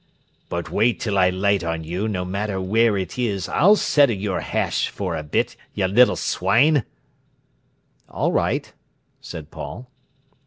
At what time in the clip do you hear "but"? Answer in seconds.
0.49-0.71